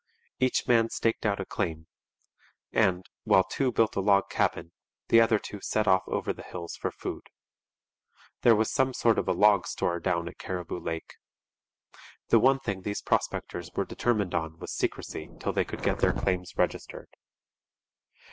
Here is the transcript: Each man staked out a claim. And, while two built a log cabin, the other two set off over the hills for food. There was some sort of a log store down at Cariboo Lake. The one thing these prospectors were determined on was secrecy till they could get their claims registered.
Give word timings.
Each 0.39 0.67
man 0.67 0.89
staked 0.89 1.27
out 1.27 1.39
a 1.39 1.45
claim. 1.45 1.85
And, 2.73 3.05
while 3.23 3.43
two 3.43 3.71
built 3.71 3.95
a 3.95 3.99
log 3.99 4.31
cabin, 4.31 4.71
the 5.09 5.21
other 5.21 5.37
two 5.37 5.61
set 5.61 5.87
off 5.87 6.01
over 6.07 6.33
the 6.33 6.41
hills 6.41 6.75
for 6.75 6.89
food. 6.89 7.21
There 8.41 8.55
was 8.55 8.71
some 8.71 8.95
sort 8.95 9.19
of 9.19 9.27
a 9.27 9.31
log 9.33 9.67
store 9.67 9.99
down 9.99 10.27
at 10.27 10.39
Cariboo 10.39 10.79
Lake. 10.83 11.17
The 12.29 12.39
one 12.39 12.57
thing 12.61 12.81
these 12.81 13.03
prospectors 13.03 13.69
were 13.75 13.85
determined 13.85 14.33
on 14.33 14.57
was 14.57 14.73
secrecy 14.73 15.29
till 15.39 15.53
they 15.53 15.65
could 15.65 15.83
get 15.83 15.99
their 15.99 16.13
claims 16.13 16.57
registered. 16.57 17.15